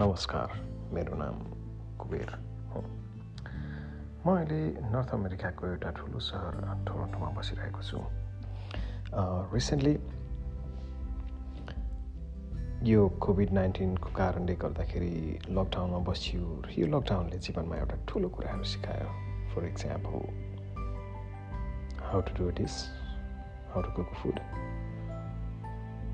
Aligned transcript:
नमस्कार 0.00 0.52
मेरो 0.92 1.14
नाम 1.16 1.36
कुबेर 2.00 2.30
हो। 2.72 2.80
म 4.24 4.26
अहिले 4.36 4.60
नर्थ 4.92 5.10
अमेरिकाको 5.14 5.66
एउटा 5.66 5.90
ठुलो 5.98 6.18
सहर 6.18 6.54
टोरन्टोमा 6.88 7.28
बसिरहेको 7.36 7.82
छु। 7.82 7.98
रिसेन्टली 9.52 9.94
यो 12.88 13.00
कोभिड 13.20 13.50
नाइन्टिनको 13.52 14.08
कारणले 14.16 14.54
गर्दाखेरि 14.64 15.14
लकडाउनमा 15.52 16.00
बसियो 16.08 16.44
र 16.64 16.66
यो 16.78 16.86
लकडाउनले 16.88 17.38
जीवनमा 17.38 17.76
एउटा 17.76 17.96
ठुलो 18.08 18.28
कुराहरू 18.32 18.64
सिकायो। 18.72 19.08
For 19.52 19.60
example 19.68 20.16
how 22.08 22.20
to 22.20 22.32
do 22.38 22.44
dish 22.56 22.74
how 23.70 23.80
to 23.82 23.90
cook 23.96 24.10
food 24.22 24.36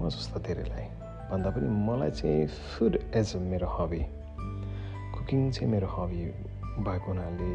म 0.00 0.08
जस्तो 0.08 0.40
धेरैलाई। 0.40 0.86
भन्दा 1.30 1.50
पनि 1.50 1.68
मलाई 1.88 2.10
चाहिँ 2.10 2.46
फुड 2.46 2.94
एज 3.14 3.36
अ 3.36 3.38
मेरो 3.50 3.68
हबी 3.68 4.02
कुकिङ 5.14 5.50
चाहिँ 5.50 5.70
मेरो 5.70 5.88
हबी 5.96 6.22
भएको 6.86 7.06
हुनाले 7.06 7.50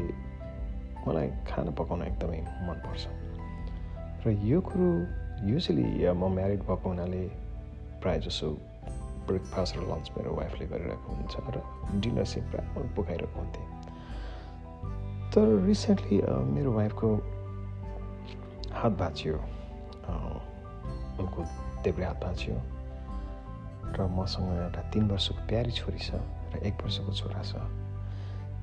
मलाई 1.06 1.28
खाना 1.48 1.70
पकाउन 1.78 2.02
एकदमै 2.02 2.40
मनपर्छ। 2.68 3.02
र 4.24 4.30
यो 4.44 4.60
कुरो 4.60 4.88
युजली 5.48 5.88
म 6.12 6.22
म्यारिड 6.34 6.60
भएको 6.68 6.88
हुनाले 6.88 7.22
प्रायः 8.02 8.20
जसो 8.28 8.48
ब्रेकफास्ट 9.26 9.76
र 9.76 9.80
लन्च 9.90 10.06
मेरो 10.16 10.30
वाइफले 10.36 10.66
गरिरहेको 10.72 11.08
हुन्छ 11.16 11.34
र 11.54 11.56
डिनर 12.00 12.24
चाहिँ 12.24 12.44
प्रायः 12.50 12.68
म 12.76 12.88
पकाइरहेको 12.96 13.36
हुन्थेँ। 13.40 13.66
तर 15.32 15.46
रिसेन्टली 15.66 16.16
मेरो 16.54 16.72
वाइफको 16.72 17.08
हात 18.74 18.92
भाँचियो। 19.00 19.36
उनको 21.20 21.44
देब्रे 21.84 22.04
हात 22.04 22.20
भाँचियो 22.22 22.56
र 23.94 24.06
मसँग 24.10 24.50
एउटा 24.56 24.82
तिन 24.90 25.10
वर्षको 25.10 25.46
प्यारी 25.46 25.72
छोरी 25.72 25.98
छ 25.98 26.20
र 26.54 26.62
एक 26.66 26.82
वर्षको 26.82 27.12
छोरा 27.14 27.42
छ 27.42 27.62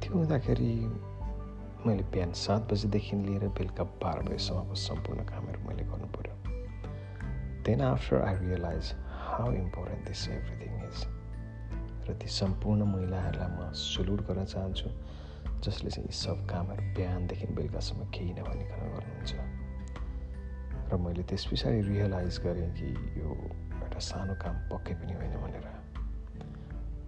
त्यो 0.01 0.13
हुँदाखेरि 0.13 0.71
मैले 1.85 2.03
बिहान 2.13 2.31
सात 2.35 2.73
बजीदेखि 2.73 3.15
लिएर 3.17 3.47
बेलुका 3.57 3.83
बाह्र 4.03 4.23
बजीसम्मको 4.23 4.75
सम्पूर्ण 4.75 5.23
कामहरू 5.25 5.67
मैले 5.67 5.83
गर्नु 5.83 6.07
पऱ्यो 6.17 6.35
then 7.65 7.81
after 7.81 8.21
I 8.21 8.35
realise 8.41 8.93
how 9.21 9.53
important 9.53 10.07
this 10.07 10.27
everything 10.29 10.75
is 10.89 11.07
र 12.09 12.17
ती 12.21 12.27
सम्पूर्ण 12.41 12.85
महिलाहरूलाई 12.91 13.49
म 13.57 13.71
सुलुट 13.77 14.27
गर्न 14.27 14.45
चाहन्छु 14.45 14.89
जसले 15.63 15.89
चाहिँ 15.89 16.07
यी 16.07 16.15
सब 16.19 16.45
कामहरू 16.49 16.93
बिहानदेखि 16.95 17.47
बेलुकासम्म 17.55 18.09
केही 18.11 18.33
नभनिकन 18.33 18.87
गर्नुहुन्छ 18.93 19.70
र 20.91 20.97
मैले 20.97 21.23
त्यस 21.23 21.45
पछाडि 21.47 21.81
रियलाइज 21.81 22.39
गरेँ 22.43 22.69
कि 22.75 22.87
यो 23.19 23.29
एउटा 23.79 23.99
सानो 23.99 24.33
काम 24.35 24.55
पक्कै 24.71 24.93
पनि 24.93 25.13
होइन 25.13 25.35
भनेर। 25.39 25.67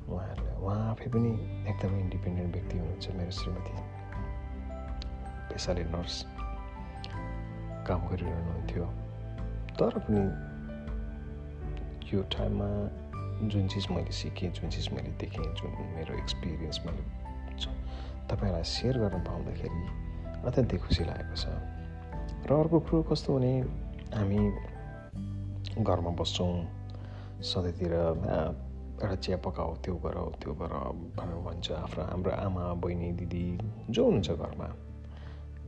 उहाँहरूलाई 0.08 0.56
उहाँ 0.64 0.92
आफै 0.92 1.08
पनि 1.12 1.32
एकदमै 1.68 2.00
इन्डिपेन्डेन्ट 2.00 2.56
व्यक्ति 2.56 2.78
हुनुहुन्छ 2.78 3.08
मेरो 3.10 3.32
श्रीमती। 3.32 3.74
पेसाले 5.52 5.84
नर्स 5.84 6.16
काम 7.88 8.00
गरिरहनुहुन्थ्यो। 8.08 8.86
तर 9.76 10.00
पनि 10.00 10.24
यो 12.14 12.24
टाइममा 12.32 12.70
जुन 13.52 13.68
चिज 13.68 13.88
मैले 13.92 14.12
सिकेँ 14.12 14.52
जुन 14.52 14.70
चिज 14.70 14.90
मैले 14.94 15.12
देखेँ 15.20 15.44
जुन 15.44 15.72
मेरो 15.96 16.14
एक्सपिरियन्स 16.16 16.80
मैले 16.86 17.04
तपाईँलाई 18.32 18.64
सेयर 18.64 18.98
गर्न 18.98 19.24
पाउँदाखेरि 19.24 19.82
अत्यन्तै 20.48 20.78
खुसी 20.78 21.04
लागेको 21.04 21.36
छ। 21.36 21.46
र 22.48 22.54
अर्को 22.54 22.80
कुरो 22.80 23.02
कस्तो 23.10 23.30
भने 23.36 23.54
हामी 24.16 24.42
घरमा 25.84 26.12
बस्छौँ 26.20 26.54
सधैँतिर 27.42 27.94
एउटा 27.94 29.16
चिया 29.16 29.38
पकाऊ 29.46 29.76
त्यो 29.84 29.96
गर 30.04 30.18
त्यो 30.42 30.54
गर 30.62 30.74
भनेर 31.18 31.40
भन्छ 31.46 31.72
आफ्नो 31.72 32.04
हाम्रो 32.04 32.32
आमा 32.32 32.64
बहिनी 32.84 33.12
दिदी 33.20 33.46
जो 33.90 34.06
हुनुहुन्छ 34.06 34.32
घरमा। 34.32 34.68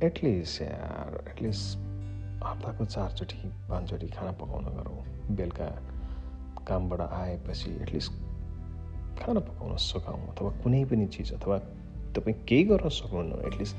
एटलिस्ट 0.03 0.61
एटलिस्ट 0.61 1.63
हप्ताको 2.43 2.85
चारचोटि 2.85 3.37
पाँचचोटि 3.69 4.07
खाना 4.07 4.31
पकाउन 4.41 4.65
गरौँ। 4.77 4.99
बेलुका 5.35 5.67
कामबाट 6.67 7.01
आएपछि 7.01 7.71
एटलिस्ट 7.81 8.11
खाना 9.19 9.39
पकाउन 9.39 9.75
सघाउँ 9.79 10.27
अथवा 10.31 10.49
कुनै 10.63 10.83
पनि 10.85 11.07
चिज 11.07 11.33
अथवा 11.33 11.57
तपाईँ 12.15 12.37
केही 12.47 12.63
गर्न 12.69 12.89
सक्नुहुन्न। 12.89 13.33
एटलिस्ट 13.47 13.75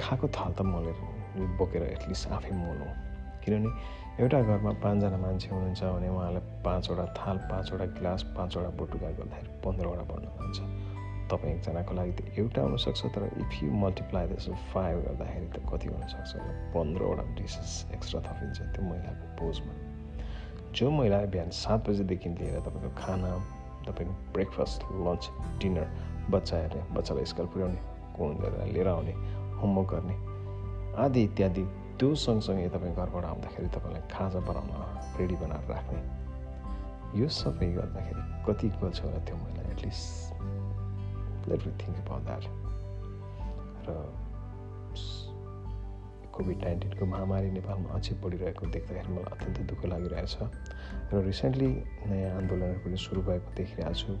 खाएको 0.00 0.28
थाल 0.28 0.52
त 0.52 0.62
मोलेर 0.62 0.98
बोकेर 1.36 1.82
एटलिस्ट 1.82 2.28
आफै 2.28 2.50
मोलौँ 2.50 2.92
किनभने 3.44 3.70
एउटा 4.22 4.42
घरमा 4.42 4.72
पाँचजना 4.72 5.16
मान्छे 5.16 5.48
हुनुहुन्छ 5.48 5.82
भने 5.82 6.08
उहाँलाई 6.08 6.42
पाँचवटा 6.64 7.04
थाल 7.18 7.36
पाँचवटा 7.38 7.84
गिलास 7.84 8.22
पाँचवटा 8.22 8.68
बटुका 8.68 9.10
गर्दाखेरि 9.10 9.60
पन्ध्रवटा 9.64 10.02
बढ्न 10.02 10.24
जान्छ 10.24 10.58
तपाईँ 11.30 11.54
एकजनाको 11.54 11.94
लागि 11.94 12.12
त 12.12 12.38
एउटा 12.38 12.62
हुनसक्छ 12.62 13.06
तर 13.06 13.24
if 13.24 13.62
you 13.62 13.70
multiply 13.70 14.26
this 14.26 14.48
five 14.74 14.98
गर्दाखेरि 14.98 15.46
त 15.46 15.62
कति 15.72 15.88
हुनसक्छ? 15.88 16.36
पन्ध्रवटा 16.74 17.22
डिसेस 17.34 17.86
एक्स्ट्रा 17.94 18.20
थपिन्छ 18.20 18.60
त्यो 18.60 18.82
महिलाको 18.84 19.26
पोजमा। 19.38 19.74
जो 20.72 20.90
महिला 20.90 21.18
बिहान 21.26 21.50
सात 21.50 21.88
बजीदेखि 21.88 22.28
लिएर 22.28 22.60
तपाईँको 22.60 22.90
खाना 22.98 23.30
तपाईँको 23.86 24.32
ब्रेकफास्ट 24.32 24.82
लन्च 24.82 25.30
डिनर 25.58 25.86
बच्चा 26.30 26.56
हेर्ने 26.56 26.82
बच्चालाई 26.94 27.24
स्कुल 27.24 27.46
पुर्याउने 27.46 27.80
को 28.16 28.22
लिएर 28.72 28.88
आउने 28.88 29.12
होमवर्क 29.60 29.90
गर्ने 29.90 30.29
आदि 30.96 31.22
इत्यादि 31.22 31.64
त्यो 31.98 32.14
सँगसँगै 32.14 32.68
तपाईँ 32.68 32.94
घरबाट 32.94 33.24
आउँदाखेरि 33.24 33.68
तपाईँलाई 33.68 34.02
खाजा 34.10 34.40
बनाउन 34.40 34.70
रेडी 35.18 35.36
बनाएर 35.36 35.64
राख्ने 35.70 36.00
यो 37.20 37.28
सबै 37.28 37.68
गर्दाखेरि 37.72 38.22
कति 38.46 38.68
छ 38.70 39.04
होला 39.04 39.18
त्यो 39.26 39.36
महिला 39.36 39.62
at least 39.72 41.48
let 41.48 41.62
think 41.82 41.96
about 41.96 42.22
that 42.24 42.44
र 43.86 43.94
कोभिड 46.32 46.58
नाइन्टिनको 46.64 47.06
महामारी 47.06 47.50
नेपालमा 47.50 47.88
अझै 47.94 48.14
बढिरहेको 48.22 48.66
देख्दाखेरि 48.66 49.12
मलाई 49.12 49.30
अत्यन्तै 49.34 49.64
दुःख 49.70 49.84
लागिरहेछ 49.92 50.34
र 51.12 51.22
रिसेन्टली 51.26 51.70
नयाँ 52.10 52.36
आन्दोलनहरू 52.36 52.80
पनि 52.84 52.96
सुरु 52.96 53.22
भएको 53.28 53.54
देखिरहेको 53.56 53.94
छु। 53.94 54.12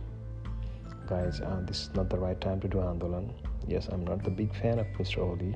Guys 1.10 1.40
this 1.68 1.80
not 1.98 2.06
the 2.12 2.22
right 2.22 2.40
time 2.44 2.60
to 2.60 2.68
do 2.68 2.78
आन्दोलन 2.80 3.24
यस 3.68 3.88
I 3.90 4.00
am 4.00 4.02
not 4.10 4.20
the 4.26 4.36
big 4.38 4.52
fan 4.60 4.78
of 4.78 4.98
mister 4.98 5.20
Oli 5.22 5.52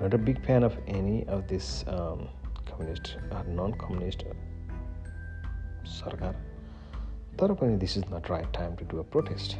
not 0.00 0.14
a 0.14 0.18
big 0.18 0.44
fan 0.44 0.62
of 0.62 0.76
any 0.86 1.24
of 1.26 1.46
this 1.48 1.84
um, 1.88 2.28
communist 2.66 3.16
or 3.30 3.44
non-communist 3.44 4.24
sarkar 5.84 6.34
तर 7.38 7.54
पनि 7.60 7.78
this 7.84 7.96
is 7.96 8.08
not 8.10 8.28
right 8.34 8.52
time 8.52 8.76
to 8.76 8.84
do 8.92 9.00
a 9.00 9.04
protest 9.04 9.56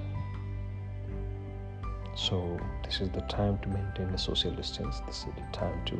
so 2.24 2.58
this 2.84 3.00
is 3.00 3.08
the 3.10 3.22
time 3.22 3.58
to 3.58 3.68
maintain 3.68 4.10
the 4.10 4.18
social 4.18 4.52
distance 4.60 5.00
this 5.06 5.20
is 5.28 5.34
the 5.40 5.48
time 5.52 5.78
to 5.84 5.96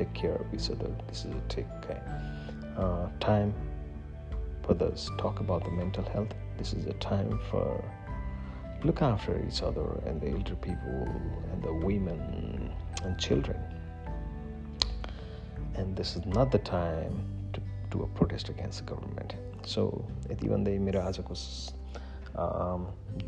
take 0.00 0.12
care 0.12 0.34
of 0.34 0.54
each 0.54 0.70
other 0.70 0.90
this 1.10 1.24
is 1.24 1.34
a 1.34 1.42
take 1.48 1.66
uh, 2.76 3.08
time 3.20 3.54
for 4.62 4.74
this 4.74 5.10
talk 5.18 5.40
about 5.40 5.64
the 5.64 5.70
mental 5.70 6.04
health 6.14 6.34
this 6.58 6.72
is 6.72 6.86
a 6.86 6.94
time 6.94 7.38
for 7.50 7.84
look 8.84 9.02
after 9.02 9.40
each 9.46 9.62
other 9.62 9.86
and 10.06 10.20
the 10.20 10.30
elder 10.30 10.56
people 10.56 11.06
and 11.52 11.62
the 11.62 11.72
women 11.72 12.72
and 13.04 13.18
children 13.18 13.58
And 15.77 15.95
this 15.95 16.15
is 16.15 16.25
not 16.25 16.51
the 16.51 16.59
time 16.59 17.15
to 17.53 17.61
do 17.91 18.03
a 18.03 18.07
protest 18.17 18.49
against 18.49 18.85
the 18.85 18.85
government. 18.93 19.35
So 19.65 19.81
यति 20.31 20.49
भन्दै 20.49 20.77
मेरो 20.79 21.01
आजको 21.01 21.33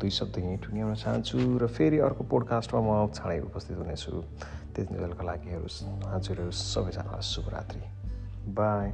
दुई 0.00 0.10
शब्द 0.18 0.38
यहीँ 0.38 0.58
टुङ्ग्याउन 0.64 0.94
चाहन्छु 1.02 1.38
र 1.62 1.66
फेरि 1.66 1.98
अर्को 2.06 2.24
पोडकास्टमा 2.30 2.80
म 2.80 3.10
चाँडै 3.18 3.38
उपस्थित 3.50 3.76
हुनेछु 3.78 4.12
त्यति 4.74 4.94
बेलाको 4.94 5.22
लागि 5.26 5.48
हजुरहरू 6.14 6.50
सबैजनालाई 6.50 7.22
शुभरात्रि। 7.34 7.82
बाई 8.58 8.86